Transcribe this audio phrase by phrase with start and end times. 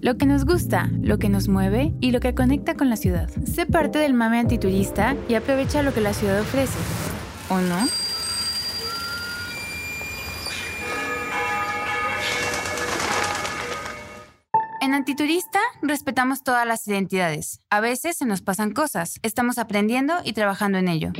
[0.00, 3.28] lo que nos gusta, lo que nos mueve y lo que conecta con la ciudad.
[3.44, 6.78] Sé parte del mame antiturista y aprovecha lo que la ciudad ofrece.
[7.50, 7.78] ¿O no?
[14.82, 17.60] En Antiturista respetamos todas las identidades.
[17.68, 19.20] A veces se nos pasan cosas.
[19.22, 21.12] Estamos aprendiendo y trabajando en ello.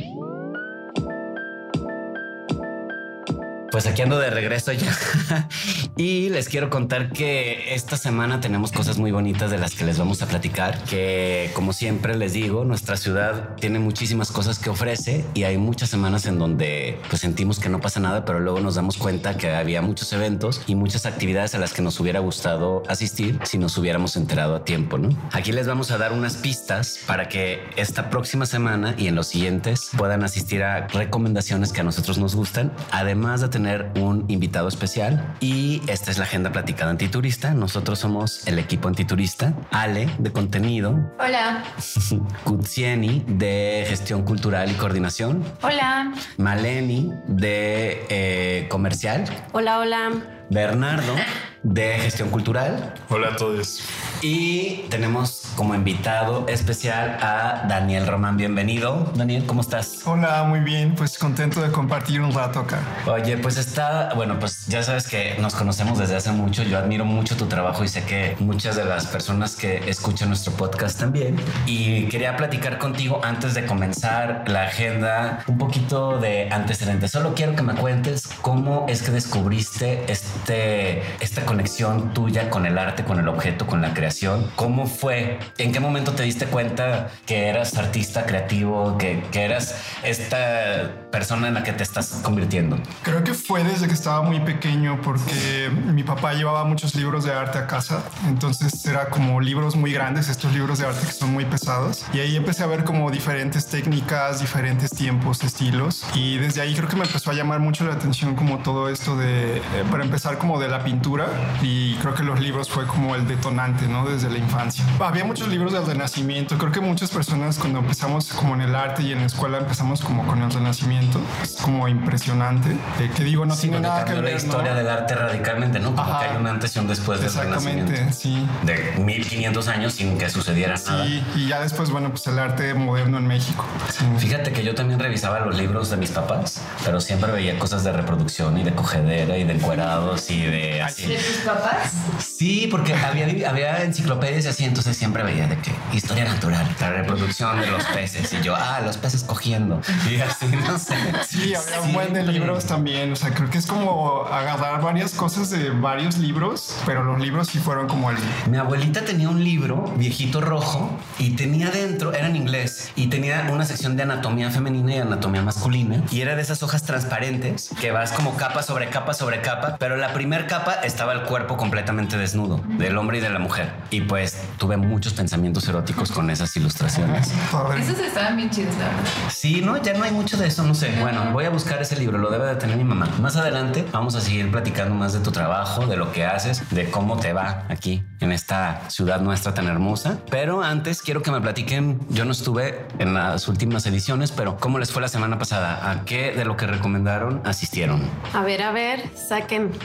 [3.71, 4.93] Pues aquí ando de regreso ya.
[5.95, 9.97] y les quiero contar que esta semana tenemos cosas muy bonitas de las que les
[9.97, 10.77] vamos a platicar.
[10.83, 15.89] Que como siempre les digo, nuestra ciudad tiene muchísimas cosas que ofrece y hay muchas
[15.89, 19.51] semanas en donde pues sentimos que no pasa nada, pero luego nos damos cuenta que
[19.51, 23.77] había muchos eventos y muchas actividades a las que nos hubiera gustado asistir si nos
[23.77, 25.17] hubiéramos enterado a tiempo, ¿no?
[25.31, 29.27] Aquí les vamos a dar unas pistas para que esta próxima semana y en los
[29.27, 34.25] siguientes puedan asistir a recomendaciones que a nosotros nos gustan, además de tener tener un
[34.27, 37.53] invitado especial y esta es la agenda platicada antiturista.
[37.53, 41.11] Nosotros somos el equipo antiturista, Ale de contenido.
[41.19, 41.63] Hola.
[42.43, 45.43] Kutsieni de gestión cultural y coordinación.
[45.61, 46.11] Hola.
[46.37, 49.25] Maleni de eh, comercial.
[49.51, 50.11] Hola, hola.
[50.49, 51.13] Bernardo
[51.61, 52.95] de gestión cultural.
[53.09, 53.83] Hola a todos.
[54.23, 58.37] Y tenemos como invitado especial a Daniel Román.
[58.37, 59.11] Bienvenido.
[59.15, 60.01] Daniel, ¿cómo estás?
[60.05, 60.95] Hola, muy bien.
[60.95, 62.79] Pues contento de compartir un rato acá.
[63.07, 66.63] Oye, pues está, bueno, pues ya sabes que nos conocemos desde hace mucho.
[66.63, 70.53] Yo admiro mucho tu trabajo y sé que muchas de las personas que escuchan nuestro
[70.53, 71.37] podcast también.
[71.65, 77.11] Y quería platicar contigo antes de comenzar la agenda un poquito de antecedentes.
[77.11, 82.77] Solo quiero que me cuentes cómo es que descubriste este, esta conexión tuya con el
[82.77, 84.49] arte, con el objeto, con la creación.
[84.55, 85.39] ¿Cómo fue?
[85.57, 91.47] ¿En qué momento te diste cuenta que eras artista creativo, que, que eras esta persona
[91.47, 92.77] en la que te estás convirtiendo?
[93.03, 97.33] Creo que fue desde que estaba muy pequeño porque mi papá llevaba muchos libros de
[97.33, 101.33] arte a casa, entonces era como libros muy grandes, estos libros de arte que son
[101.33, 106.61] muy pesados y ahí empecé a ver como diferentes técnicas, diferentes tiempos, estilos y desde
[106.61, 109.61] ahí creo que me empezó a llamar mucho la atención como todo esto de, eh,
[109.89, 111.27] para empezar como de la pintura
[111.61, 114.05] y creo que los libros fue como el detonante, ¿no?
[114.05, 114.83] Desde la infancia.
[114.99, 119.01] Había muchos libros del Renacimiento, creo que muchas personas cuando empezamos como en el arte
[119.03, 123.45] y en la escuela empezamos como con el Renacimiento, es como impresionante, eh, que digo,
[123.45, 124.77] no Sí, tiene nada que cambió ver, la historia ¿no?
[124.77, 125.91] del arte radicalmente, ¿no?
[125.95, 126.19] Como Ajá.
[126.19, 128.13] que hay un antes y un después del Exactamente, Renacimiento.
[128.13, 128.45] sí.
[128.63, 131.05] De 1500 años sin que sucediera nada.
[131.05, 133.65] Sí, y ya después, bueno, pues el arte moderno en México.
[133.89, 134.03] Sí.
[134.17, 137.93] Fíjate que yo también revisaba los libros de mis papás, pero siempre veía cosas de
[137.93, 141.05] reproducción y de cogedera y de encuerados y de así.
[141.07, 141.93] ¿De tus papás?
[142.19, 146.89] Sí, porque había, había enciclopedias y así, entonces siempre veía de que historia natural, la
[146.91, 150.95] reproducción de los peces y yo, ah, los peces cogiendo y así, no sé.
[151.27, 152.33] Sí, había un buen de Siempre.
[152.33, 153.11] libros también.
[153.11, 157.47] O sea, creo que es como agarrar varias cosas de varios libros, pero los libros
[157.47, 158.17] sí fueron como el.
[158.49, 160.89] Mi abuelita tenía un libro viejito rojo
[161.19, 165.41] y tenía dentro, era en inglés, y tenía una sección de anatomía femenina y anatomía
[165.41, 166.03] masculina.
[166.11, 169.97] Y era de esas hojas transparentes que vas como capa sobre capa sobre capa, pero
[169.97, 173.71] la primer capa estaba el cuerpo completamente desnudo del hombre y de la mujer.
[173.89, 177.31] Y pues tuve muchos pensamientos eróticos con esas ilustraciones.
[177.79, 179.03] Esos estaban bien la verdad.
[179.29, 180.93] Sí, no, ya no hay mucho de eso, no sé.
[180.99, 183.07] Bueno, voy a buscar ese libro, lo debe de tener mi mamá.
[183.19, 186.89] Más adelante vamos a seguir platicando más de tu trabajo, de lo que haces, de
[186.89, 190.19] cómo te va aquí en esta ciudad nuestra tan hermosa.
[190.29, 194.79] Pero antes quiero que me platiquen, yo no estuve en las últimas ediciones, pero ¿cómo
[194.79, 195.91] les fue la semana pasada?
[195.91, 198.01] ¿A qué de lo que recomendaron asistieron?
[198.33, 199.71] A ver, a ver, saquen.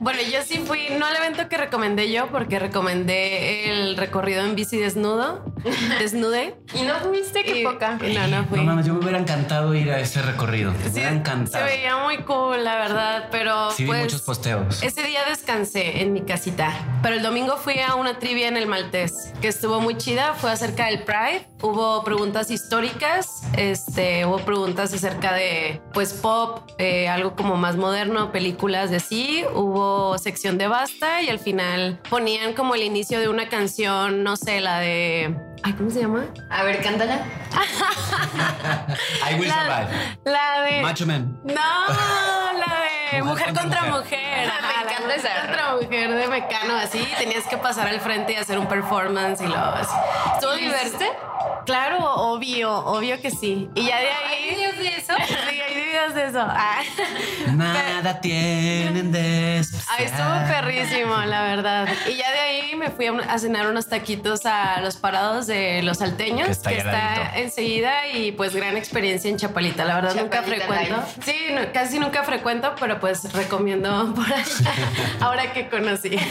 [0.00, 4.54] bueno, yo sí fui, no al evento que recomendé yo, porque recomendé el recorrido en
[4.54, 5.44] bici desnudo,
[5.98, 6.54] desnude.
[6.74, 7.42] ¿Y no fuiste?
[7.44, 7.98] Qué Y- poca.
[8.00, 8.58] No, no fui.
[8.58, 10.72] No mames, yo me hubiera encantado ir a ese recorrido.
[10.72, 11.64] Me Sí, hubiera se encantado.
[11.64, 14.82] veía muy cool, la verdad, pero Sí, vi pues muchos posteos.
[14.82, 16.72] ese día descansé en mi casita.
[17.02, 20.34] Pero el domingo fui a una trivia en el Maltés, que estuvo muy chida.
[20.34, 21.46] Fue acerca del Pride.
[21.62, 28.30] Hubo preguntas históricas, este, hubo preguntas acerca de, pues, pop, eh, algo como más moderno,
[28.32, 29.44] películas de sí.
[29.54, 34.36] Hubo sección de basta y al final ponían como el inicio de una canción, no
[34.36, 35.34] sé, la de...
[35.62, 36.24] Ay, ¿cómo se llama?
[36.50, 37.20] A ver, cántala.
[39.30, 39.54] I will La,
[39.86, 40.18] survive.
[40.24, 40.80] la de...
[40.82, 41.40] Macho Man.
[41.44, 42.82] No, la
[43.12, 44.02] de Mujer mujer, contra mujer.
[44.02, 44.48] mujer.
[44.48, 45.40] Ajá, Me la encanta mujer esa.
[45.46, 47.08] contra mujer de Mecano, así.
[47.18, 49.94] Tenías que pasar al frente y hacer un performance y lo así.
[50.34, 50.98] Estuvo ¿Y lo hiciste?
[51.04, 51.64] divertido.
[51.66, 53.68] Claro, obvio, obvio que sí.
[53.74, 54.48] Y ya de ahí.
[54.50, 54.67] ¿Hay
[56.28, 56.40] eso.
[56.40, 56.80] Ah.
[57.54, 59.96] Nada tienen de especial.
[59.98, 61.88] Ahí estuvo perrísimo, la verdad.
[62.08, 65.98] Y ya de ahí me fui a, cenar unos taquitos a los parados de los
[65.98, 69.84] salteños, Que está que enseguida y pues gran experiencia en Chapalita.
[69.84, 71.02] La verdad nunca frecuento.
[71.24, 74.72] Sí, no- casi nunca frecuento, pero pues recomiendo por allá
[75.20, 76.16] ahora que conocí.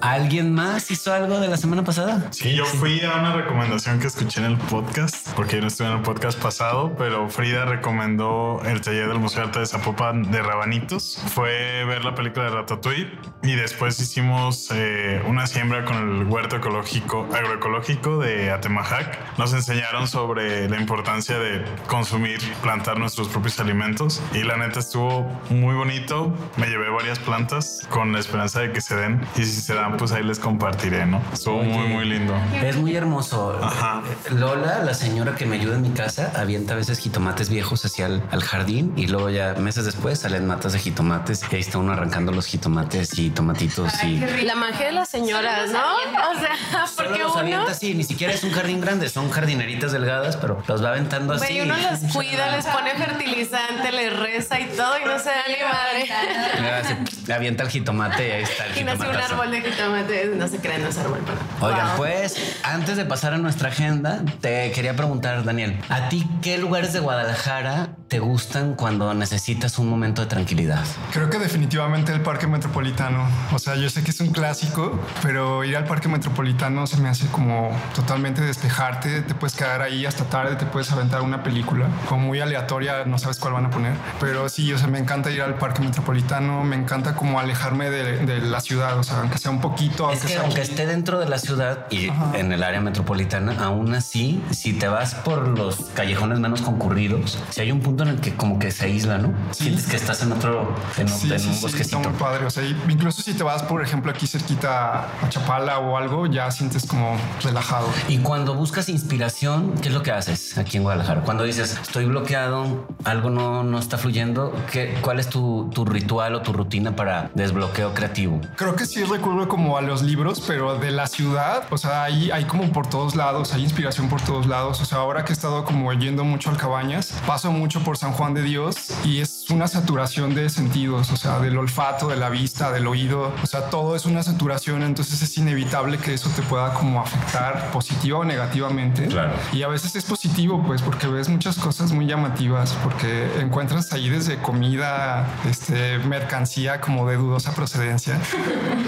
[0.00, 2.28] ¿Alguien más hizo algo de la semana pasada?
[2.30, 5.88] Sí, yo fui a una recomendación que escuché en el podcast, porque yo no estuve
[5.88, 10.30] en el podcast pasado, pero Frida recomendó el taller del Museo de Arte de Zapopan
[10.30, 11.20] de Rabanitos.
[11.34, 13.10] Fue ver la película de Ratatouille
[13.42, 19.36] y después hicimos eh, una siembra con el huerto ecológico, agroecológico de Atemajac.
[19.36, 25.22] Nos enseñaron sobre la importancia de consumir, plantar nuestros propios alimentos y la neta estuvo
[25.50, 26.32] muy bonito.
[26.56, 29.96] Me llevé varias plantas con la esperanza de que se den y si se dan,
[29.96, 31.22] pues ahí les compartiré, ¿no?
[31.32, 32.34] Estuvo muy, muy lindo.
[32.62, 33.58] Es muy hermoso.
[33.62, 34.02] Ajá.
[34.30, 38.06] Lola, la señora que me ayuda en mi casa, avienta a veces jitomates viejos hacia
[38.06, 41.78] el al jardín y luego ya meses después salen matas de jitomates y ahí está
[41.78, 44.18] uno arrancando los jitomates y tomatitos y...
[44.44, 45.80] La magia de las señoras, ¿no?
[45.80, 49.30] O sea, Solo porque los uno, avienta así, ni siquiera es un jardín grande, son
[49.30, 51.54] jardineritas delgadas, pero los va aventando así.
[51.54, 55.44] güey, uno los cuida, les pone fertilizante, les reza y todo y no se da
[55.48, 57.06] ni madre.
[57.24, 59.29] Se avienta el jitomate y ahí está el Y nace un jitomatazo.
[59.32, 61.38] Árbol de jitomate, no se crean, no es árbol, pero.
[61.66, 61.96] Oigan, Wow.
[61.96, 66.92] pues antes de pasar a nuestra agenda, te quería preguntar, Daniel, ¿a ti qué lugares
[66.92, 70.84] de Guadalajara te gustan cuando necesitas un momento de tranquilidad?
[71.12, 73.28] Creo que definitivamente el Parque Metropolitano.
[73.52, 77.08] O sea, yo sé que es un clásico, pero ir al Parque Metropolitano se me
[77.08, 79.22] hace como totalmente despejarte.
[79.22, 83.18] Te puedes quedar ahí hasta tarde, te puedes aventar una película como muy aleatoria, no
[83.18, 83.94] sabes cuál van a poner.
[84.20, 88.18] Pero sí, o sea, me encanta ir al Parque Metropolitano, me encanta como alejarme de,
[88.26, 90.10] de la ciudad, o sea, aunque sea un poquito.
[90.10, 93.56] Es aunque que sea aunque esté dentro de la ciudad y en el área metropolitana,
[93.64, 98.10] aún así, si te vas por los callejones menos concurridos, si hay un punto en
[98.10, 99.32] el que como que se aísla, ¿no?
[99.52, 101.98] Sientes que estás en otro, en, Sí, en sí, un sí, está bosquecito.
[102.00, 102.46] muy padre.
[102.46, 106.50] O sea, incluso si te vas, por ejemplo, aquí cerquita a Chapala o algo, ya
[106.50, 107.88] sientes como relajado.
[108.08, 111.22] Y cuando buscas inspiración, ¿qué es lo que haces aquí en Guadalajara?
[111.22, 116.34] Cuando dices, estoy bloqueado, algo no, no está fluyendo, ¿qué, ¿cuál es tu, tu ritual
[116.34, 118.40] o tu rutina para desbloqueo creativo?
[118.56, 122.30] Creo que sí recuerdo como a los libros, pero de la ciudad, o sea, hay,
[122.30, 124.80] hay como por todos lados, hay inspiración por todos lados.
[124.80, 128.12] O sea, ahora que he estado como yendo mucho al Cabañas, paso mucho por San
[128.12, 132.30] Juan de Dios y es una saturación de sentidos, o sea, del olfato, de la
[132.30, 136.42] vista, del oído, o sea, todo es una saturación, entonces es inevitable que eso te
[136.42, 139.06] pueda como afectar positiva o negativamente.
[139.08, 139.32] Claro.
[139.52, 144.08] Y a veces es positivo, pues, porque ves muchas cosas muy llamativas, porque encuentras ahí
[144.08, 148.20] desde comida, este, mercancía como de dudosa procedencia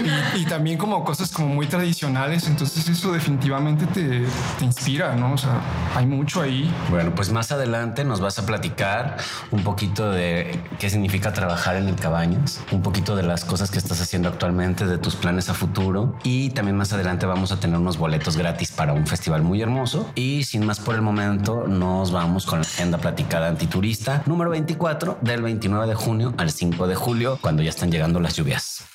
[0.03, 2.47] y, y también como cosas como muy tradicionales.
[2.47, 4.25] Entonces eso definitivamente te,
[4.59, 5.33] te inspira, ¿no?
[5.33, 5.61] O sea,
[5.95, 6.73] hay mucho ahí.
[6.89, 9.17] Bueno, pues más adelante nos vas a platicar
[9.51, 13.77] un poquito de qué significa trabajar en el Cabañas, un poquito de las cosas que
[13.77, 17.77] estás haciendo actualmente, de tus planes a futuro y también más adelante vamos a tener
[17.77, 22.11] unos boletos gratis para un festival muy hermoso y sin más por el momento nos
[22.11, 26.95] vamos con la agenda platicada antiturista número 24 del 29 de junio al 5 de
[26.95, 28.85] julio cuando ya están llegando las lluvias.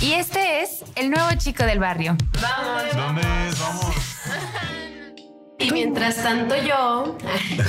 [0.00, 2.16] Y este es el nuevo chico del barrio.
[2.94, 3.58] ¿Dónde es?
[3.58, 3.96] Vamos.
[5.58, 7.18] Y mientras tanto yo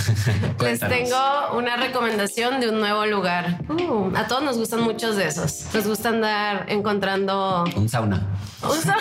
[0.61, 1.17] les tengo
[1.57, 3.59] una recomendación de un nuevo lugar.
[3.67, 5.65] Uh, a todos nos gustan muchos de esos.
[5.73, 7.63] Nos gusta andar encontrando...
[7.75, 8.27] Un sauna.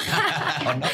[0.60, 0.87] Ah, no.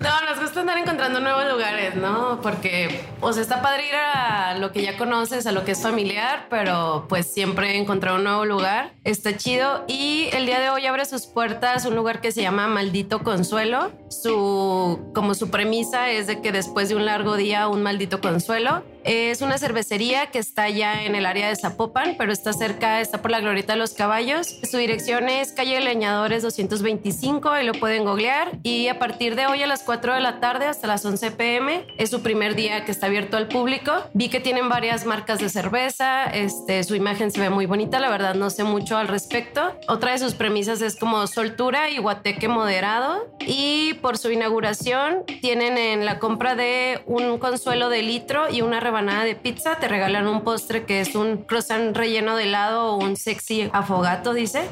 [0.00, 2.40] No, nos gusta andar encontrando nuevos lugares, ¿no?
[2.42, 5.82] Porque, o sea, está padre ir a lo que ya conoces, a lo que es
[5.82, 9.84] familiar, pero pues siempre encontrar un nuevo lugar está chido.
[9.86, 13.92] Y el día de hoy abre sus puertas un lugar que se llama Maldito Consuelo.
[14.08, 18.84] Su, como su premisa es de que después de un largo día, un maldito consuelo.
[19.04, 23.20] Es una cervecería que está ya en el área de Zapopan, pero está cerca, está
[23.20, 24.58] por la Glorieta de los Caballos.
[24.62, 28.52] Su dirección es calle Leñadores 225, ahí lo pueden googlear.
[28.62, 31.86] Y a partir de hoy a las 4 de la tarde hasta las 11 pm
[31.98, 33.92] es su primer día que está abierto al público.
[34.14, 38.08] Vi que tienen varias marcas de cerveza, este, su imagen se ve muy bonita, la
[38.08, 39.60] verdad no sé mucho al respecto.
[39.86, 43.28] Otra de sus premisas es como soltura y guateque moderado.
[43.46, 48.80] Y por su inauguración tienen en la compra de un consuelo de litro y una
[48.94, 52.96] rebanada de pizza, te regalan un postre que es un croissant relleno de helado o
[52.96, 54.68] un sexy afogato, dice.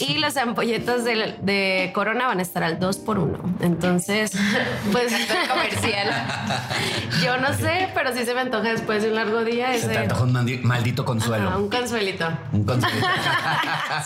[0.00, 4.32] Y las ampolletas de, de Corona van a estar al 2 por 1 Entonces,
[4.92, 5.12] pues
[5.46, 6.08] comercial.
[7.22, 9.88] yo no sé, pero sí se me antoja después de un largo día Se ese
[9.88, 11.48] te antoja un maldito consuelo.
[11.48, 12.96] Ajá, un consuelito Un consuelo.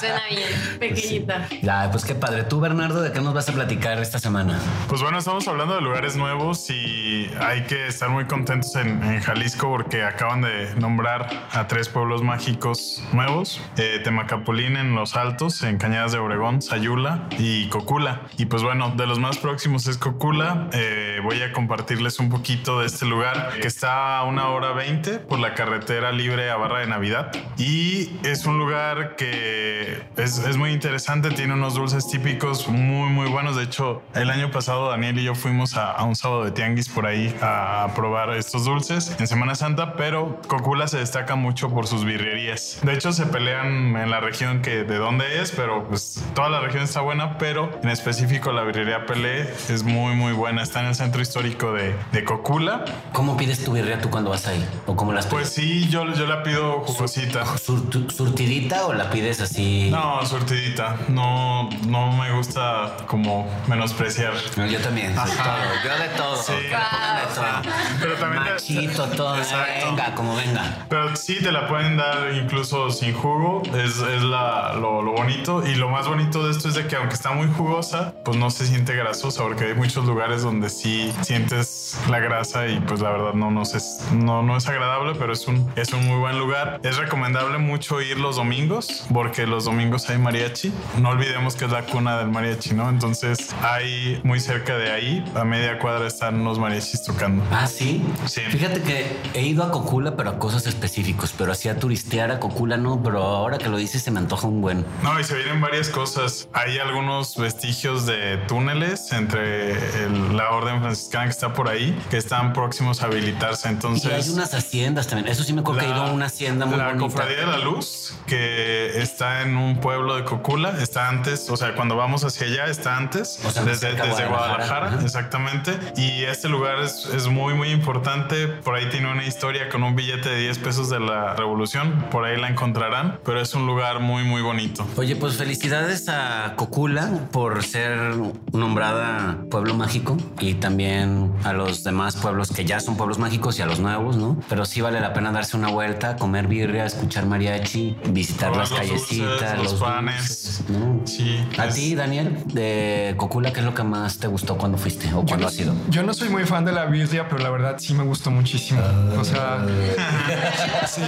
[0.00, 0.78] Suena bien.
[0.80, 1.48] pequeñita.
[1.62, 2.42] ya, pues qué padre.
[2.42, 4.58] Tú, Bernardo, ¿de qué nos vas a platicar esta semana?
[4.88, 9.20] Pues bueno, estamos hablando de lugares nuevos y hay que estar muy contentos en, en
[9.20, 13.60] Jalisco porque acaban de nombrar a tres pueblos mágicos nuevos.
[13.76, 18.22] Eh, Temacapulín en Los Altos, en Cañadas de Obregón, Sayula y Cocula.
[18.38, 20.68] Y pues bueno, de los más próximos es Cocula.
[20.72, 25.18] Eh, voy a compartirles un poquito de este lugar que está a una hora 20
[25.20, 27.30] por la carretera libre a Barra de Navidad.
[27.58, 33.28] Y es un lugar que es, es muy interesante, tiene unos dulces típicos muy, muy
[33.28, 33.56] buenos.
[33.56, 36.88] De hecho, el año pasado Daniel y yo fuimos a, a un sábado de tianguis
[36.88, 41.86] por ahí a probar estos dulces en Semana Santa, pero Cocula se destaca mucho por
[41.86, 42.78] sus birrerías.
[42.82, 46.60] De hecho, se pelean en la región que de dónde es, pero pues toda la
[46.60, 50.62] región está buena, pero en específico la birrería Pelé es muy, muy buena.
[50.62, 52.84] Está en el centro histórico de, de Cocula.
[53.12, 54.64] ¿Cómo pides tu birria tú cuando vas ahí?
[54.86, 57.44] ¿O cómo las Pues sí, yo, yo la pido jugosita.
[57.58, 57.80] ¿Sur-
[58.12, 59.88] ¿Surtidita o la pides así?
[59.90, 60.96] No, surtidita.
[61.08, 64.32] No, no me gusta como menospreciar.
[64.56, 65.24] No, yo también, todo.
[65.26, 66.36] Yo de todo.
[66.42, 66.52] Sí.
[66.52, 67.74] de todo.
[68.00, 69.39] Pero también Machito, todo.
[69.42, 69.86] Exacto.
[69.90, 70.86] Venga, como venga.
[70.88, 75.66] Pero sí te la pueden dar incluso sin jugo, es, es la, lo, lo bonito.
[75.66, 78.50] Y lo más bonito de esto es de que aunque está muy jugosa, pues no
[78.50, 83.10] se siente grasosa, porque hay muchos lugares donde sí sientes la grasa y pues la
[83.10, 83.80] verdad no, no, se-
[84.14, 86.80] no, no es agradable, pero es un, es un muy buen lugar.
[86.82, 90.72] Es recomendable mucho ir los domingos, porque los domingos hay mariachi.
[90.98, 92.88] No olvidemos que es la cuna del mariachi, ¿no?
[92.88, 97.42] Entonces hay muy cerca de ahí, a media cuadra están los mariachis tocando.
[97.50, 98.04] Ah, sí.
[98.26, 98.40] Sí.
[98.42, 101.34] Fíjate que he ido a Cocula, pero a cosas específicos.
[101.36, 103.02] Pero así a turistear a Cocula no.
[103.02, 104.84] Pero ahora que lo dices, se me antoja un buen.
[105.02, 106.48] No, y se vienen varias cosas.
[106.52, 109.72] Hay algunos vestigios de túneles entre
[110.04, 113.68] el- la orden franciscana que está por ahí, que están próximos a habilitarse.
[113.68, 115.28] Y Entonces, hay unas haciendas también.
[115.28, 117.00] Eso sí me acuerdo que he ido a una hacienda muy la bonita.
[117.04, 121.74] Cofradía de la Luz, que está en un pueblo de Cocula, está antes, o sea,
[121.74, 124.28] cuando vamos hacia allá está antes, O sea, desde, desde Guadalajara.
[124.28, 125.78] Guadalajara, exactamente.
[125.96, 128.46] Y este lugar es, es muy, muy importante.
[128.48, 132.24] Por ahí tiene una historia con un billete de 10 pesos de la Revolución, por
[132.24, 134.86] ahí la encontrarán, pero es un lugar muy, muy bonito.
[134.96, 138.14] Oye, pues felicidades a Cocula por ser
[138.52, 143.62] nombrada pueblo mágico y también a los demás pueblos que ya son pueblos mágicos y
[143.62, 144.38] a los nuevos, ¿no?
[144.48, 148.78] Pero sí vale la pena darse una vuelta, comer birria, escuchar mariachi, visitar las los
[148.78, 150.16] callecitas, dulces, los los panes.
[150.28, 151.00] dulces, ¿no?
[151.06, 151.44] Sí.
[151.58, 155.12] A es- ti, Daniel, de Cocula, ¿qué es lo que más te gustó cuando fuiste
[155.14, 155.74] o cuando has ido?
[155.88, 158.80] yo no soy muy fan de la birria, pero la verdad sí me gustó muchísimo.
[159.18, 159.58] O sea,
[160.86, 161.02] sí,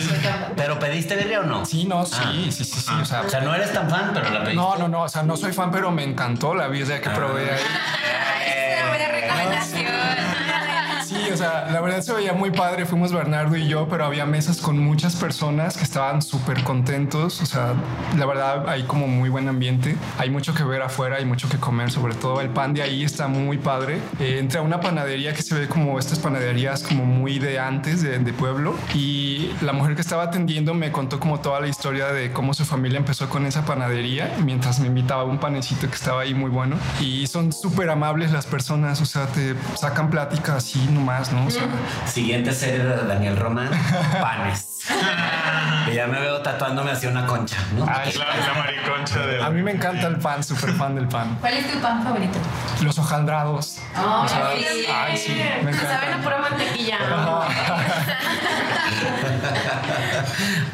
[0.57, 1.65] ¿Pero pediste birria o no?
[1.65, 2.33] sí, no, sí, Ah.
[2.51, 2.91] sí, sí, sí.
[3.01, 4.55] O sea, O sea, no eres tan fan, pero la pediste.
[4.57, 7.51] no, no, no, o sea, no soy fan, pero me encantó la birria que probé
[7.51, 7.61] ahí.
[8.47, 9.72] Es una buena recomendación.
[11.43, 12.87] Sea, la verdad se veía muy padre.
[12.87, 17.43] Fuimos Bernardo y yo, pero había mesas con muchas personas que estaban súper contentos.
[17.43, 17.75] O sea,
[18.17, 19.97] la verdad hay como muy buen ambiente.
[20.19, 21.91] Hay mucho que ver afuera, hay mucho que comer.
[21.91, 23.99] Sobre todo el pan de ahí está muy padre.
[24.21, 28.21] Eh, a una panadería que se ve como estas panaderías como muy de antes, de,
[28.21, 28.77] de pueblo.
[28.95, 32.65] Y la mujer que estaba atendiendo me contó como toda la historia de cómo su
[32.65, 36.77] familia empezó con esa panadería mientras me invitaba un panecito que estaba ahí muy bueno.
[37.01, 39.01] Y son súper amables las personas.
[39.01, 41.47] O sea, te sacan plática así nomás, ¿no?
[41.47, 41.63] O sea,
[42.07, 43.71] Siguiente serie de Daniel Román,
[44.21, 44.79] panes.
[45.87, 47.87] que ya me veo tatuándome así una concha, ¿no?
[47.89, 51.37] ay, Es la, mariconcha de a mí me encanta el pan, súper fan del pan.
[51.41, 52.39] ¿Cuál es tu pan favorito?
[52.83, 53.79] Los hojaldrados.
[53.97, 56.99] O sea, Ay, ay, sí, me Saben a pura mantequilla.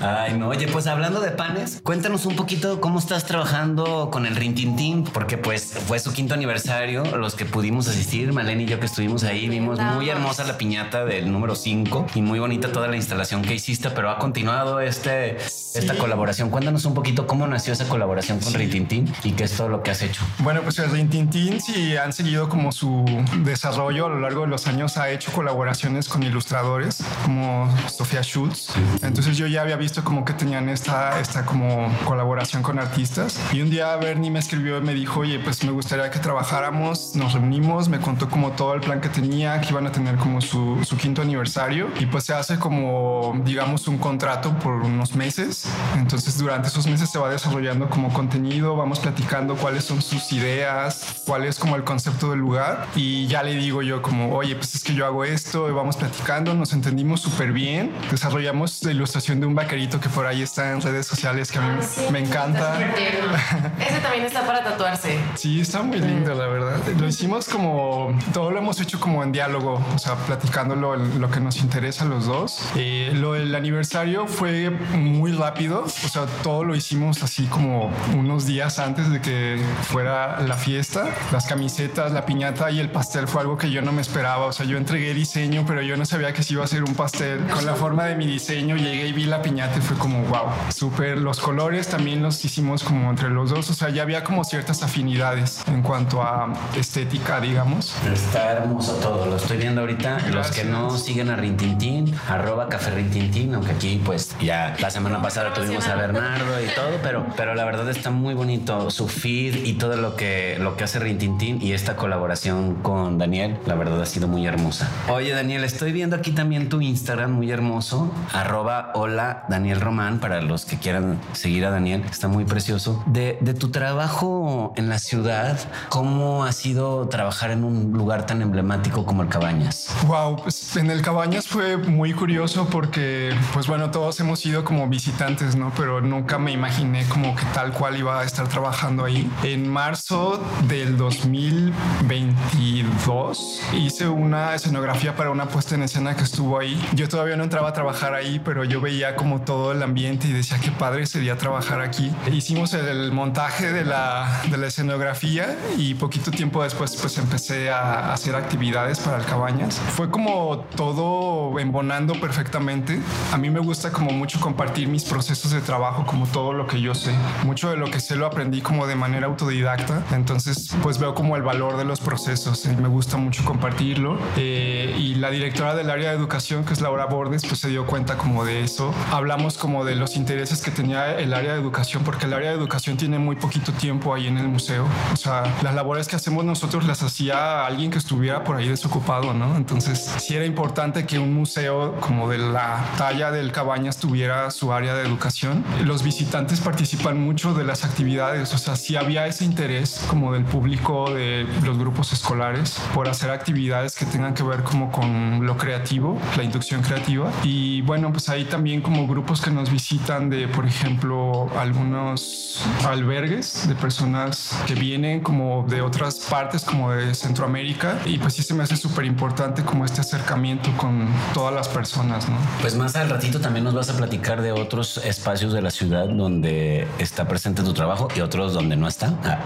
[0.00, 4.36] Ay, no, oye, pues hablando de panes, cuéntanos un poquito cómo estás trabajando con el
[4.36, 8.86] Rintintín, porque pues fue su quinto aniversario, los que pudimos asistir, Malena y yo que
[8.86, 12.96] estuvimos ahí, vimos muy hermosa la piñata del número 5 y muy bonita toda la
[12.96, 16.48] instalación que hiciste, pero ha continuado este, esta colaboración.
[16.48, 19.90] Cuéntanos un poquito cómo nació esa colaboración con Rintintín y qué es todo lo que
[19.90, 20.22] has hecho.
[20.38, 23.04] Bueno, pues el Rintintín, si han seguido como su
[23.44, 28.72] desarrollo a lo largo de los años, ha hecho colaboraciones con ilustradores como Sofía Schultz.
[29.02, 33.38] Entonces yo ya había visto como que tenían esta, esta como colaboración con artistas.
[33.52, 37.14] Y un día Bernie me escribió y me dijo, oye, pues me gustaría que trabajáramos.
[37.14, 40.37] Nos reunimos, me contó como todo el plan que tenía, que iban a tener como
[40.40, 41.88] su, su quinto aniversario.
[41.98, 45.66] Y pues se hace como, digamos, un contrato por unos meses.
[45.96, 51.22] Entonces durante esos meses se va desarrollando como contenido, vamos platicando cuáles son sus ideas,
[51.26, 52.86] cuál es como el concepto del lugar.
[52.94, 55.96] Y ya le digo yo como, oye, pues es que yo hago esto y vamos
[55.96, 57.92] platicando, nos entendimos súper bien.
[58.10, 61.62] Desarrollamos la ilustración de un vaquerito que por ahí está en redes sociales que a
[61.62, 61.80] mí
[62.10, 62.74] me encanta.
[62.74, 63.32] Súper tierno.
[63.78, 65.18] Ese también está para tatuarse.
[65.34, 66.78] Sí, está muy lindo, la verdad.
[66.98, 71.30] Lo hicimos como, todo lo hemos hecho como en diálogo, o sea, platicando lo, lo
[71.30, 72.60] que nos interesa a los dos.
[72.76, 78.46] Eh, lo del aniversario fue muy rápido, o sea, todo lo hicimos así como unos
[78.46, 81.06] días antes de que fuera la fiesta.
[81.32, 84.52] Las camisetas, la piñata y el pastel fue algo que yo no me esperaba, o
[84.52, 87.46] sea, yo entregué diseño, pero yo no sabía que se iba a hacer un pastel.
[87.46, 90.46] Con la forma de mi diseño llegué y vi la piñata y fue como, wow,
[90.74, 91.18] súper.
[91.18, 94.82] Los colores también los hicimos como entre los dos, o sea, ya había como ciertas
[94.82, 97.94] afinidades en cuanto a estética, digamos.
[98.12, 100.07] Está hermoso todo, lo estoy viendo ahorita.
[100.32, 105.20] Los que no siguen a Rintintín, arroba café Rintintín, aunque aquí pues ya la semana
[105.20, 109.64] pasada tuvimos a Bernardo y todo, pero, pero la verdad está muy bonito su feed
[109.64, 114.00] y todo lo que, lo que hace Rintintín y esta colaboración con Daniel, la verdad
[114.00, 114.88] ha sido muy hermosa.
[115.08, 120.40] Oye Daniel, estoy viendo aquí también tu Instagram muy hermoso, arroba hola Daniel Román, para
[120.40, 123.02] los que quieran seguir a Daniel, está muy precioso.
[123.06, 128.42] De, de tu trabajo en la ciudad, ¿cómo ha sido trabajar en un lugar tan
[128.42, 129.88] emblemático como el Cabañas?
[130.06, 134.86] Wow, pues en el Cabañas fue muy curioso porque, pues bueno, todos hemos ido como
[134.88, 135.72] visitantes, ¿no?
[135.76, 139.28] Pero nunca me imaginé como que tal cual iba a estar trabajando ahí.
[139.42, 146.80] En marzo del 2022 hice una escenografía para una puesta en escena que estuvo ahí.
[146.94, 150.32] Yo todavía no entraba a trabajar ahí, pero yo veía como todo el ambiente y
[150.32, 152.12] decía qué padre sería trabajar aquí.
[152.32, 158.12] Hicimos el montaje de la, de la escenografía y poquito tiempo después pues empecé a
[158.12, 159.80] hacer actividades para el Cabañas.
[159.94, 163.00] Fue como todo embonando perfectamente.
[163.32, 166.80] A mí me gusta como mucho compartir mis procesos de trabajo, como todo lo que
[166.80, 167.12] yo sé.
[167.44, 170.02] Mucho de lo que sé lo aprendí como de manera autodidacta.
[170.12, 174.18] Entonces pues veo como el valor de los procesos y me gusta mucho compartirlo.
[174.36, 177.86] Eh, y la directora del área de educación, que es Laura Bordes, pues se dio
[177.86, 178.94] cuenta como de eso.
[179.10, 182.56] Hablamos como de los intereses que tenía el área de educación, porque el área de
[182.56, 184.86] educación tiene muy poquito tiempo ahí en el museo.
[185.12, 189.32] O sea, las labores que hacemos nosotros las hacía alguien que estuviera por ahí desocupado,
[189.34, 189.56] ¿no?
[189.78, 194.72] Entonces, sí era importante que un museo como de la talla del Cabañas tuviera su
[194.72, 195.64] área de educación.
[195.84, 200.44] Los visitantes participan mucho de las actividades, o sea, sí había ese interés como del
[200.44, 205.56] público, de los grupos escolares, por hacer actividades que tengan que ver como con lo
[205.56, 207.30] creativo, la inducción creativa.
[207.44, 213.68] Y bueno, pues ahí también como grupos que nos visitan de, por ejemplo, algunos albergues
[213.68, 218.00] de personas que vienen como de otras partes, como de Centroamérica.
[218.04, 222.26] Y pues sí se me hace súper importante como este acercamiento con todas las personas,
[222.26, 222.36] ¿no?
[222.62, 226.08] Pues más al ratito también nos vas a platicar de otros espacios de la ciudad
[226.08, 229.12] donde está presente tu trabajo y otros donde no está.
[229.24, 229.38] Ah.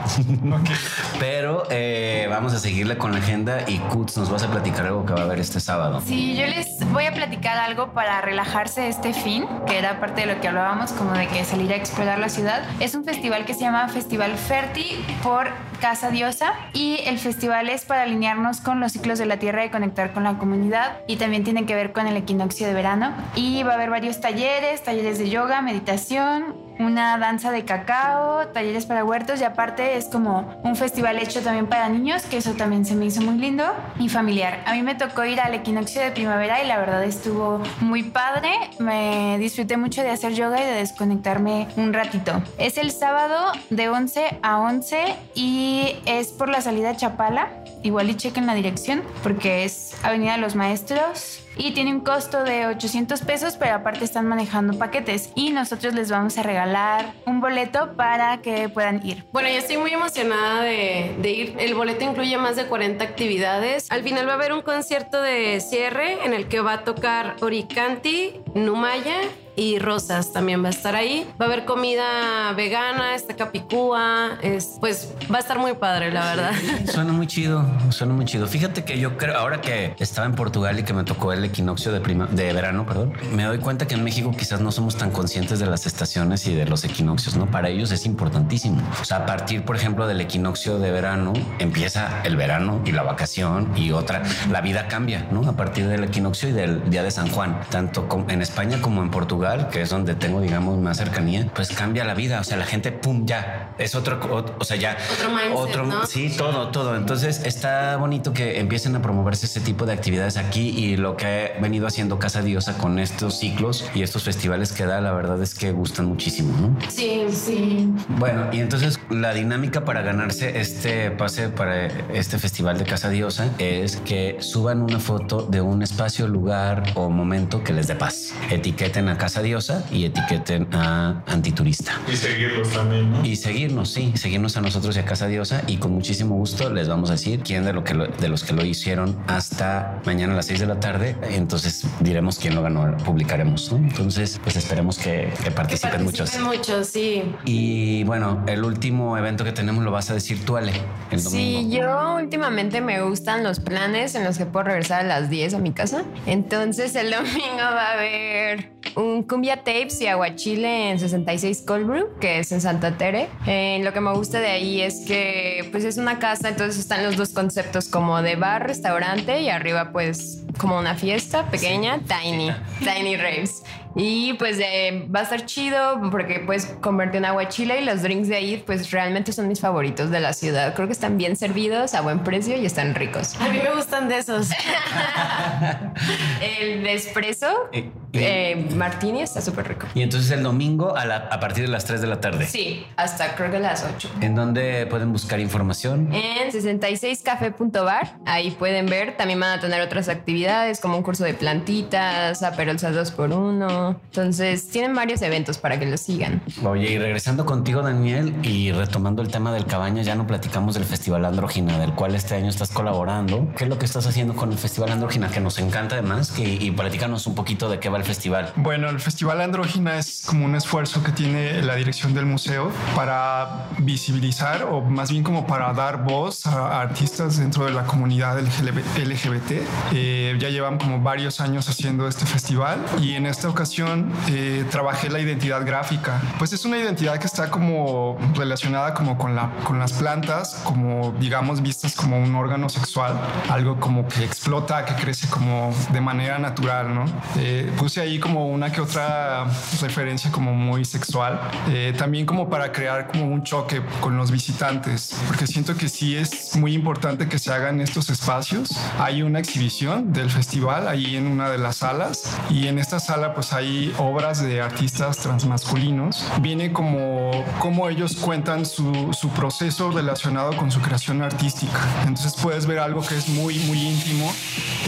[0.60, 0.76] Okay.
[1.18, 5.04] Pero eh, vamos a seguirle con la agenda y Kutz nos vas a platicar algo
[5.04, 6.00] que va a haber este sábado.
[6.06, 10.34] Sí, yo les voy a platicar algo para relajarse este fin, que era parte de
[10.34, 12.62] lo que hablábamos, como de que salir a explorar la ciudad.
[12.78, 15.48] Es un festival que se llama Festival Ferti por
[15.82, 19.70] Casa Diosa y el festival es para alinearnos con los ciclos de la Tierra y
[19.70, 23.12] conectar con la comunidad y también tiene que ver con el equinoccio de verano.
[23.34, 28.86] Y va a haber varios talleres, talleres de yoga, meditación, una danza de cacao, talleres
[28.86, 32.84] para huertos y aparte es como un festival hecho también para niños, que eso también
[32.84, 33.64] se me hizo muy lindo
[33.98, 34.62] y familiar.
[34.66, 38.50] A mí me tocó ir al equinoccio de primavera y la verdad estuvo muy padre.
[38.78, 42.42] Me disfruté mucho de hacer yoga y de desconectarme un ratito.
[42.58, 47.48] Es el sábado de 11 a 11 y es por la salida Chapala.
[47.82, 52.66] Igual y chequen la dirección porque es Avenida Los Maestros y tiene un costo de
[52.66, 57.92] 800 pesos, pero aparte están manejando paquetes y nosotros les vamos a regalar un boleto
[57.96, 59.24] para que puedan ir.
[59.32, 61.56] Bueno, yo estoy muy emocionada de, de, ir.
[61.58, 63.90] El boleto incluye más de 40 actividades.
[63.90, 67.36] Al final va a haber un concierto de cierre en el que va a tocar
[67.40, 69.16] Oricanti, Numaya
[69.54, 71.26] y Rosas también va a estar ahí.
[71.40, 76.24] Va a haber comida vegana, está Capicúa, es, pues va a estar muy padre, la
[76.24, 76.52] verdad.
[76.90, 78.46] Suena muy chido, suena muy chido.
[78.46, 81.92] Fíjate que yo creo, ahora que estaba en Portugal y que me tocó el equinoccio
[81.92, 85.10] de, prima, de verano, perdón, me doy cuenta que en México quizás no somos tan
[85.10, 87.46] conscientes de las estaciones y de los equinoccios, ¿no?
[87.46, 88.82] Para ellos es importantísimo.
[89.00, 93.02] O sea, a partir, por ejemplo, del equinoccio de verano, empieza el verano y la
[93.02, 95.48] vacación y otra, la vida cambia, ¿no?
[95.48, 99.10] A partir del equinoccio y del día de San Juan, tanto en España como en
[99.10, 102.40] Portugal, que es donde tengo, digamos, más cercanía, pues cambia la vida.
[102.40, 105.86] O sea, la gente, pum, ya es otro, o, o sea, ya otro mindset, otro,
[105.86, 106.06] ¿no?
[106.06, 106.96] sí, todo, todo.
[106.96, 111.26] Entonces está bonito que empiecen a promoverse este tipo de actividades aquí y lo que
[111.60, 115.54] venido haciendo Casa Diosa con estos ciclos y estos festivales que da, la verdad es
[115.54, 116.76] que gustan muchísimo, ¿no?
[116.90, 117.90] Sí, sí.
[118.18, 123.48] Bueno, y entonces la dinámica para ganarse este pase para este festival de Casa Diosa
[123.58, 128.32] es que suban una foto de un espacio, lugar o momento que les dé paz.
[128.50, 131.92] Etiqueten a Casa Diosa y etiqueten a Antiturista.
[132.12, 133.24] Y seguirlos también, ¿no?
[133.24, 136.88] Y seguirnos, sí, seguirnos a nosotros y a Casa Diosa y con muchísimo gusto les
[136.88, 140.32] vamos a decir quién de, lo que lo- de los que lo hicieron hasta mañana
[140.34, 141.16] a las 6 de la tarde.
[141.22, 143.72] Entonces diremos quién lo ganó, publicaremos.
[143.72, 143.78] ¿no?
[143.78, 146.30] Entonces, pues esperemos que, que participen muchos.
[146.30, 147.22] Participen muchos, sí.
[147.44, 150.72] Y bueno, el último evento que tenemos lo vas a decir tú, Ale,
[151.10, 151.60] el domingo.
[151.60, 155.54] Sí, yo últimamente me gustan los planes en los que puedo regresar a las 10
[155.54, 156.04] a mi casa.
[156.26, 162.18] Entonces el domingo va a haber un cumbia tapes y aguachile en 66 Cold Brew,
[162.20, 163.28] que es en Santa Tere.
[163.46, 167.04] Eh, lo que me gusta de ahí es que pues es una casa, entonces están
[167.04, 172.50] los dos conceptos como de bar, restaurante y arriba pues como una fiesta pequeña, tiny,
[172.80, 173.62] tiny raves.
[173.94, 178.28] Y pues eh, va a estar chido porque puedes comerte un aguachile y los drinks
[178.28, 180.74] de ahí pues realmente son mis favoritos de la ciudad.
[180.74, 183.36] Creo que están bien servidos, a buen precio y están ricos.
[183.40, 184.48] A mí me gustan de esos.
[186.40, 189.86] el de espresso, eh, eh, martini está súper rico.
[189.94, 192.46] Y entonces el domingo a, la, a, partir de las 3 de la tarde.
[192.46, 194.10] Sí, hasta creo que las 8.
[194.20, 196.12] ¿En dónde pueden buscar información?
[196.12, 198.16] En 66café.bar.
[198.26, 199.16] Ahí pueden ver.
[199.16, 203.81] También van a tener otras actividades como un curso de plantitas, aperolzas 2 por 1
[203.90, 206.42] entonces, tienen varios eventos para que los sigan.
[206.64, 210.84] Oye, y regresando contigo, Daniel, y retomando el tema del cabaña, ya no platicamos del
[210.84, 213.48] Festival Andrógina, del cual este año estás colaborando.
[213.56, 215.30] ¿Qué es lo que estás haciendo con el Festival Andrógina?
[215.30, 218.52] Que nos encanta además, que, y platícanos un poquito de qué va el festival.
[218.56, 223.68] Bueno, el Festival Andrógina es como un esfuerzo que tiene la dirección del museo para
[223.78, 228.38] visibilizar o más bien como para dar voz a, a artistas dentro de la comunidad
[228.40, 229.52] LGBT.
[229.92, 235.08] Eh, ya llevan como varios años haciendo este festival y en esta ocasión eh, trabajé
[235.08, 236.20] la identidad gráfica.
[236.38, 241.14] Pues es una identidad que está como relacionada como con, la, con las plantas, como
[241.18, 246.38] digamos vistas como un órgano sexual, algo como que explota, que crece como de manera
[246.38, 247.04] natural, ¿no?
[247.38, 249.44] Eh, puse ahí como una que otra
[249.80, 255.14] referencia como muy sexual, eh, también como para crear como un choque con los visitantes,
[255.28, 258.70] porque siento que sí es muy importante que se hagan estos espacios.
[258.98, 263.34] Hay una exhibición del festival ahí en una de las salas y en esta sala
[263.34, 263.61] pues hay
[263.98, 266.24] obras de artistas transmasculinos.
[266.40, 271.80] Viene como cómo ellos cuentan su, su proceso relacionado con su creación artística.
[272.06, 274.32] Entonces puedes ver algo que es muy, muy íntimo.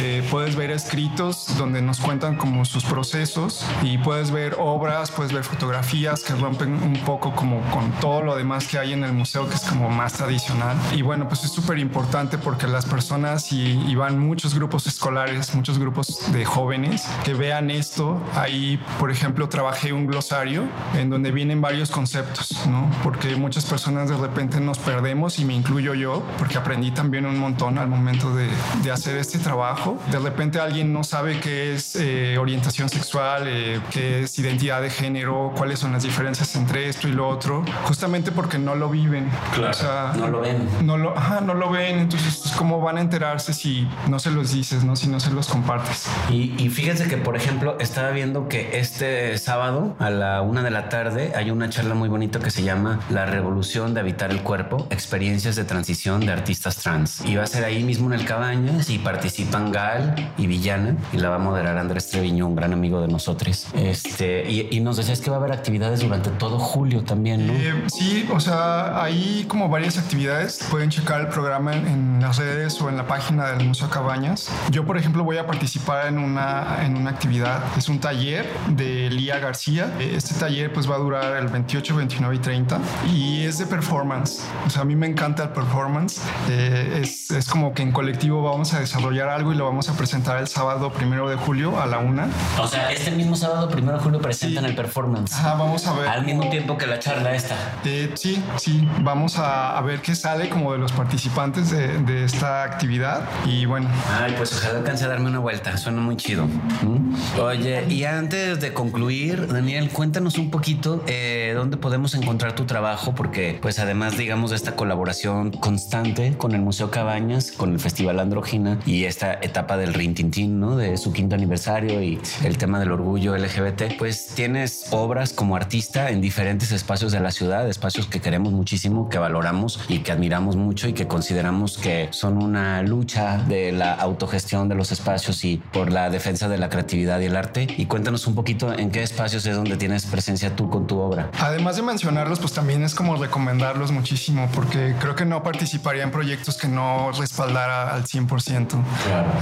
[0.00, 5.32] Eh, puedes ver escritos donde nos cuentan como sus procesos y puedes ver obras, puedes
[5.32, 9.12] ver fotografías que rompen un poco como con todo lo demás que hay en el
[9.12, 10.76] museo que es como más tradicional.
[10.92, 15.54] Y bueno, pues es súper importante porque las personas y, y van muchos grupos escolares,
[15.54, 18.20] muchos grupos de jóvenes que vean esto.
[18.34, 18.63] Ahí,
[18.98, 22.90] por ejemplo, trabajé un glosario en donde vienen varios conceptos, ¿no?
[23.02, 27.38] Porque muchas personas de repente nos perdemos y me incluyo yo porque aprendí también un
[27.38, 28.48] montón al momento de,
[28.82, 29.98] de hacer este trabajo.
[30.10, 34.90] De repente alguien no sabe qué es eh, orientación sexual, eh, qué es identidad de
[34.90, 39.28] género, cuáles son las diferencias entre esto y lo otro, justamente porque no lo viven.
[39.54, 40.68] Claro, O sea, no lo ven.
[40.82, 44.52] No lo, ajá, no lo ven, entonces cómo van a enterarse si no se los
[44.52, 44.96] dices, ¿no?
[44.96, 46.08] Si no se los compartes.
[46.30, 50.70] Y, y fíjense que, por ejemplo, estaba viendo que este sábado a la una de
[50.70, 54.42] la tarde hay una charla muy bonita que se llama La revolución de habitar el
[54.42, 57.22] cuerpo, experiencias de transición de artistas trans.
[57.24, 61.18] Y va a ser ahí mismo en el Cabañas y participan Gal y Villana y
[61.18, 63.66] la va a moderar Andrés Treviño, un gran amigo de nosotros.
[63.74, 67.52] Este, y, y nos decías que va a haber actividades durante todo julio también, ¿no?
[67.54, 70.60] Eh, sí, o sea, hay como varias actividades.
[70.70, 74.50] Pueden checar el programa en, en las redes o en la página del Museo Cabañas.
[74.70, 77.62] Yo, por ejemplo, voy a participar en una, en una actividad.
[77.76, 79.92] Es un taller de Lía García.
[80.00, 82.78] Este taller pues va a durar el 28, 29 y 30
[83.12, 84.42] y es de performance.
[84.66, 86.20] O sea, a mí me encanta el performance.
[86.48, 89.94] Eh, es, es como que en colectivo vamos a desarrollar algo y lo vamos a
[89.94, 92.28] presentar el sábado primero de julio a la una.
[92.60, 94.70] O sea, este mismo sábado, primero de julio, presentan Sí.
[94.70, 95.32] el performance.
[95.34, 96.08] Ajá, vamos a ver.
[96.08, 97.56] Al mismo tiempo que la charla esta.
[97.84, 102.24] Eh, sí, sí, vamos a, a ver qué sale como de los participantes de, de
[102.24, 103.88] esta actividad y bueno,
[104.20, 105.76] Ay, pues ojalá alcance a darme una vuelta.
[105.76, 106.46] Suena muy chido.
[106.46, 107.14] ¿Mm?
[107.40, 113.14] Oye, y antes de concluir, Daniel, cuéntanos un poquito eh, dónde podemos encontrar tu trabajo,
[113.14, 118.20] porque pues además, digamos, de esta colaboración constante con el Museo Cabañas, con el Festival
[118.20, 120.76] Andrógina y esta etapa del Rintintín, ¿no?
[120.76, 126.08] De su quinto aniversario y el tema del orgullo LGBT, pues tienes obras como artista
[126.08, 130.56] en diferentes espacios de la ciudad, espacios que queremos muchísimo, que valoramos y que admiramos
[130.56, 135.58] mucho y que consideramos que son una lucha de la autogestión de los espacios y
[135.72, 137.66] por la defensa de la creatividad y el arte.
[137.76, 140.98] Y cuéntanos cuéntanos un poquito en qué espacios es donde tienes presencia tú con tu
[140.98, 141.30] obra.
[141.40, 146.10] Además de mencionarlos, pues también es como recomendarlos muchísimo, porque creo que no participaría en
[146.10, 148.82] proyectos que no respaldara al 100%.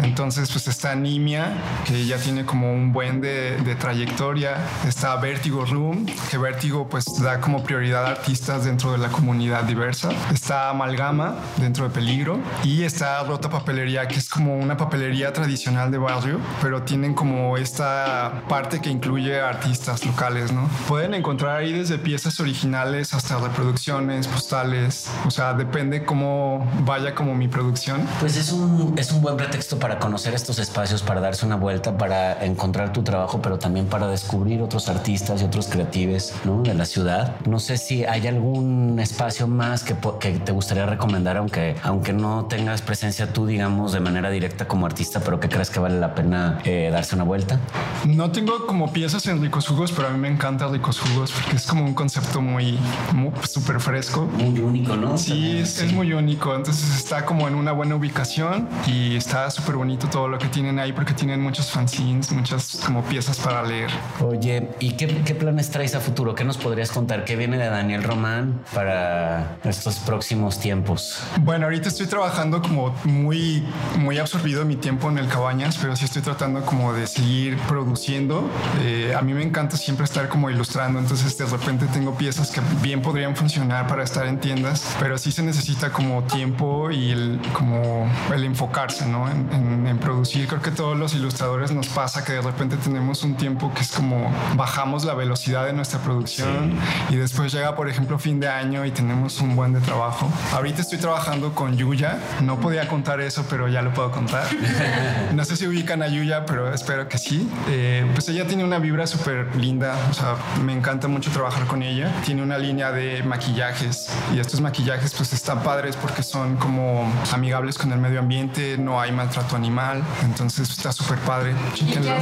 [0.05, 1.53] Entonces, pues está Nimia,
[1.85, 4.57] que ya tiene como un buen de, de trayectoria.
[4.87, 9.65] Está Vertigo Room, que Vertigo pues da como prioridad a artistas dentro de la comunidad
[9.65, 10.09] diversa.
[10.33, 12.39] Está Amalgama, dentro de Peligro.
[12.65, 17.59] Y está Rota Papelería, que es como una papelería tradicional de barrio, pero tienen como
[17.59, 20.69] esta parte que incluye artistas locales, ¿no?
[20.89, 27.35] Pueden encontrar ahí desde piezas originales hasta reproducciones, postales, o sea, depende cómo vaya como
[27.35, 28.07] mi producción.
[28.21, 31.97] Pues es un, es un buen pretexto para conocer estos espacios, para darse una vuelta,
[31.99, 36.63] para encontrar tu trabajo, pero también para descubrir otros artistas y otros creatives ¿no?
[36.63, 37.37] de la ciudad.
[37.47, 42.47] No sé si hay algún espacio más que, que te gustaría recomendar, aunque, aunque no
[42.47, 46.15] tengas presencia tú, digamos, de manera directa como artista, pero que crees que vale la
[46.15, 47.59] pena eh, darse una vuelta.
[48.07, 51.57] No tengo como piezas en Ricos Jugos, pero a mí me encanta Ricos Jugos porque
[51.57, 52.79] es como un concepto muy,
[53.13, 54.27] muy súper fresco.
[54.27, 55.17] Muy único, ¿no?
[55.19, 56.55] Sí, También, es, es muy único.
[56.55, 60.79] Entonces está como en una buena ubicación y está súper bonito todo lo que tienen
[60.79, 63.91] ahí porque tienen muchos fanzines, muchas como piezas para leer.
[64.21, 66.35] Oye, ¿y qué, qué planes traes a futuro?
[66.35, 67.25] ¿Qué nos podrías contar?
[67.25, 71.23] ¿Qué viene de Daniel Román para estos próximos tiempos?
[71.41, 73.63] Bueno, ahorita estoy trabajando como muy,
[73.99, 78.42] muy absorbido mi tiempo en el Cabañas, pero sí estoy tratando como de seguir produciendo.
[78.83, 82.61] Eh, a mí me encanta siempre estar como ilustrando, entonces de repente tengo piezas que
[82.83, 87.41] bien podrían funcionar para estar en tiendas, pero sí se necesita como tiempo y el,
[87.53, 89.31] como el enfocarse, ¿no?
[89.31, 90.47] En, en- en producir.
[90.49, 93.91] Creo que todos los ilustradores nos pasa que de repente tenemos un tiempo que es
[93.93, 96.75] como bajamos la velocidad de nuestra producción
[97.11, 100.31] y después llega, por ejemplo, fin de año y tenemos un buen de trabajo.
[100.53, 102.19] Ahorita estoy trabajando con Yuya.
[102.43, 104.45] No podía contar eso, pero ya lo puedo contar.
[105.35, 107.49] no sé si ubican a Yuya, pero espero que sí.
[107.69, 109.95] Eh, pues ella tiene una vibra súper linda.
[110.11, 112.13] O sea, me encanta mucho trabajar con ella.
[112.25, 117.79] Tiene una línea de maquillajes y estos maquillajes pues están padres porque son como amigables
[117.79, 120.03] con el medio ambiente, no hay maltrato animal.
[120.25, 121.55] Entonces está súper padre.
[121.75, 122.13] Chéquenlo.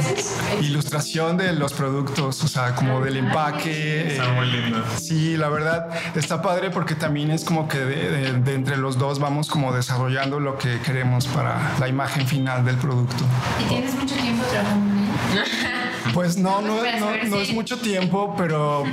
[0.61, 4.11] Ilustración de los productos, o sea, como del empaque.
[4.13, 4.83] Está eh, muy linda.
[4.99, 8.97] Sí, la verdad está padre porque también es como que de, de- de entre los
[8.97, 13.23] dos vamos como desarrollando lo que queremos para la imagen final del producto.
[13.63, 14.91] ¿Y tienes mucho tiempo trabajando?
[16.13, 18.83] Pues no, no, no, no es mucho tiempo, pero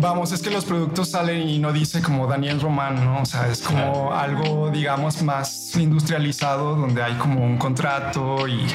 [0.00, 3.22] vamos, es que los productos salen y no dice como Daniel Román, ¿no?
[3.22, 8.66] O sea, es como algo, digamos, más industrializado, donde hay como un contrato y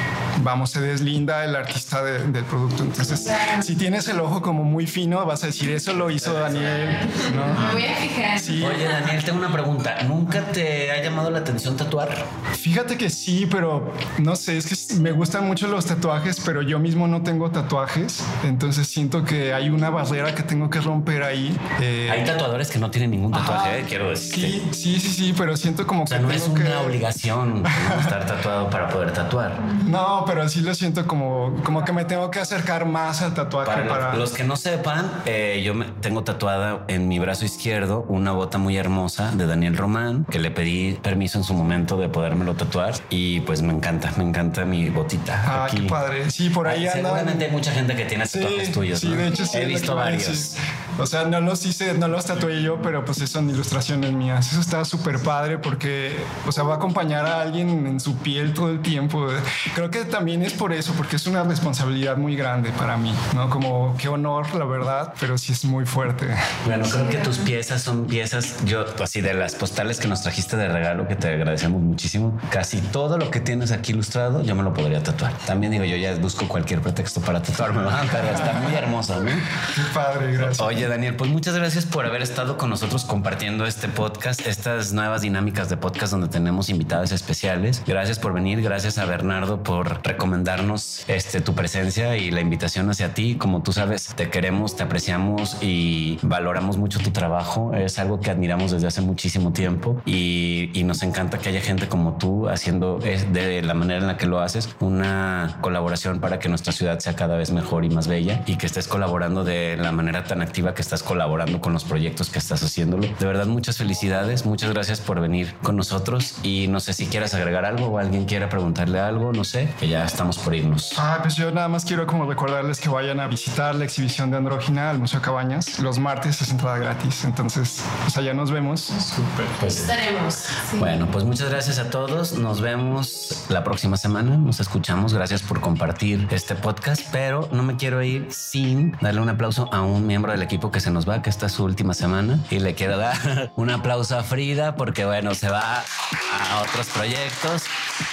[0.43, 2.83] vamos, se deslinda el artista de- del producto.
[2.83, 3.29] Entonces,
[3.61, 6.97] si tienes el ojo como muy fino, vas a decir, eso lo hizo Daniel,
[7.35, 7.67] ¿no?
[7.67, 8.39] Me voy a fijar.
[8.39, 8.63] Sí.
[8.63, 10.01] Oye, Daniel, tengo una pregunta.
[10.03, 12.09] ¿Nunca te ha llamado la atención tatuar?
[12.53, 16.79] Fíjate que sí, pero no sé, es que me gustan mucho los tatuajes, pero yo
[16.79, 21.57] mismo no tengo tatuajes, entonces siento que hay una barrera que tengo que romper ahí.
[21.81, 24.41] Eh, Hay tatuadores que no tienen ningún tatuaje, eh, quiero decirte.
[24.49, 26.75] Sí, sí, sí, sí, pero siento como O sea, que no es una que...
[26.75, 27.63] obligación
[27.99, 29.59] estar tatuado para poder tatuar.
[29.85, 33.71] No, pero sí lo siento como, como que me tengo que acercar más al tatuaje
[33.71, 34.15] Para para...
[34.15, 38.57] los, que no sepan, eh, yo me tengo tatuada en mi brazo izquierdo una bota
[38.57, 42.93] muy hermosa de Daniel Román, que le pedí permiso en su momento de podérmelo tatuar
[43.09, 45.41] y pues me encanta, me encanta mi botita.
[45.45, 45.81] Ah, aquí.
[45.81, 46.29] qué padre.
[46.31, 48.99] Sí, por ahí andan- Seguramente hay mucha gente que tiene tatuajes tuyos.
[48.99, 49.15] Sí, ¿no?
[49.17, 49.57] de hecho sí.
[49.57, 50.27] He visto varios.
[50.27, 50.61] decir.
[51.01, 54.51] O sea, no los hice, no los tatué yo, pero pues son ilustraciones mías.
[54.51, 58.53] Eso está súper padre porque, o sea, va a acompañar a alguien en su piel
[58.53, 59.27] todo el tiempo.
[59.73, 63.49] Creo que también es por eso, porque es una responsabilidad muy grande para mí, ¿no?
[63.49, 66.27] Como qué honor, la verdad, pero sí es muy fuerte.
[66.67, 70.55] Bueno, creo que tus piezas son piezas, yo así de las postales que nos trajiste
[70.55, 72.39] de regalo, que te agradecemos muchísimo.
[72.51, 75.33] Casi todo lo que tienes aquí ilustrado, yo me lo podría tatuar.
[75.47, 79.31] También digo, yo ya busco cualquier pretexto para tatuarme, pero está muy hermoso, ¿no?
[79.31, 80.59] Qué padre, gracias.
[80.59, 85.21] Oye, Daniel, pues muchas gracias por haber estado con nosotros compartiendo este podcast, estas nuevas
[85.21, 87.81] dinámicas de podcast donde tenemos invitados especiales.
[87.87, 93.13] Gracias por venir, gracias a Bernardo por recomendarnos este, tu presencia y la invitación hacia
[93.13, 93.35] ti.
[93.35, 97.73] Como tú sabes, te queremos, te apreciamos y valoramos mucho tu trabajo.
[97.73, 101.87] Es algo que admiramos desde hace muchísimo tiempo y, y nos encanta que haya gente
[101.87, 106.49] como tú haciendo de la manera en la que lo haces una colaboración para que
[106.49, 109.93] nuestra ciudad sea cada vez mejor y más bella y que estés colaborando de la
[109.93, 113.07] manera tan activa que que estás colaborando con los proyectos que estás haciéndolo.
[113.19, 114.47] De verdad, muchas felicidades.
[114.47, 116.37] Muchas gracias por venir con nosotros.
[116.41, 119.87] Y no sé si quieras agregar algo o alguien quiera preguntarle algo, no sé, que
[119.87, 120.93] ya estamos por irnos.
[120.97, 124.37] Ah, pues yo nada más quiero como recordarles que vayan a visitar la exhibición de
[124.37, 125.77] Andrógina al Museo Cabañas.
[125.77, 127.25] Los martes es entrada gratis.
[127.25, 128.81] Entonces, pues allá nos vemos.
[128.81, 129.45] Súper.
[129.59, 130.45] Pues, Estaremos.
[130.79, 132.33] Bueno, pues muchas gracias a todos.
[132.33, 134.35] Nos vemos la próxima semana.
[134.35, 135.13] Nos escuchamos.
[135.13, 137.03] Gracias por compartir este podcast.
[137.11, 140.79] Pero no me quiero ir sin darle un aplauso a un miembro del equipo que
[140.79, 142.39] se nos va, que esta es su última semana.
[142.49, 147.63] Y le quiero dar un aplauso a Frida porque, bueno, se va a otros proyectos.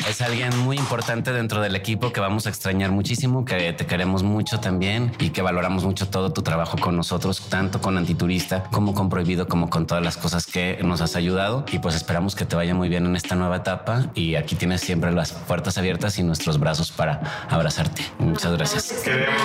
[0.09, 4.23] Es alguien muy importante dentro del equipo que vamos a extrañar muchísimo, que te queremos
[4.23, 8.95] mucho también y que valoramos mucho todo tu trabajo con nosotros, tanto con Antiturista como
[8.95, 11.65] con Prohibido, como con todas las cosas que nos has ayudado.
[11.71, 14.07] Y pues esperamos que te vaya muy bien en esta nueva etapa.
[14.15, 18.03] Y aquí tienes siempre las puertas abiertas y nuestros brazos para abrazarte.
[18.19, 18.93] Muchas gracias.
[19.05, 19.39] Queremos.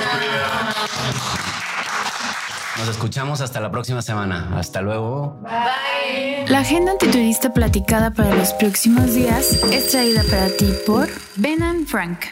[2.77, 4.49] Nos escuchamos hasta la próxima semana.
[4.57, 5.39] Hasta luego.
[6.47, 11.87] La agenda antiturista platicada para los próximos días es traída para ti por Ben and
[11.87, 12.25] Frank.